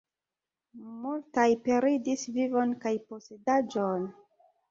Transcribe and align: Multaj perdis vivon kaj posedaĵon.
Multaj 1.03 1.43
perdis 1.67 2.23
vivon 2.37 2.73
kaj 2.87 2.93
posedaĵon. 3.11 4.09